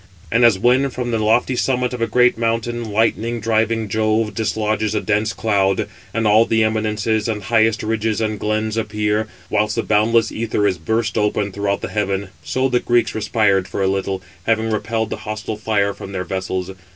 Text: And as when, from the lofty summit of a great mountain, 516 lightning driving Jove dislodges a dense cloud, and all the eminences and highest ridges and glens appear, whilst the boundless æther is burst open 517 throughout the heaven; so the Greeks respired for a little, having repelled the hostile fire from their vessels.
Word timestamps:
And 0.31 0.43
as 0.43 0.57
when, 0.57 0.89
from 0.89 1.11
the 1.11 1.19
lofty 1.19 1.55
summit 1.55 1.93
of 1.93 2.01
a 2.01 2.07
great 2.07 2.35
mountain, 2.35 2.85
516 2.85 2.91
lightning 2.91 3.39
driving 3.39 3.87
Jove 3.87 4.33
dislodges 4.33 4.95
a 4.95 4.99
dense 5.01 5.31
cloud, 5.31 5.87
and 6.11 6.25
all 6.25 6.43
the 6.47 6.63
eminences 6.63 7.27
and 7.29 7.43
highest 7.43 7.83
ridges 7.83 8.19
and 8.19 8.39
glens 8.39 8.77
appear, 8.77 9.27
whilst 9.51 9.75
the 9.75 9.83
boundless 9.83 10.31
æther 10.31 10.67
is 10.67 10.79
burst 10.79 11.19
open 11.19 11.51
517 11.51 11.51
throughout 11.53 11.81
the 11.81 11.89
heaven; 11.93 12.29
so 12.43 12.67
the 12.67 12.79
Greeks 12.79 13.13
respired 13.13 13.67
for 13.67 13.83
a 13.83 13.87
little, 13.87 14.23
having 14.47 14.71
repelled 14.71 15.11
the 15.11 15.17
hostile 15.17 15.55
fire 15.55 15.93
from 15.93 16.13
their 16.13 16.23
vessels. 16.25 16.71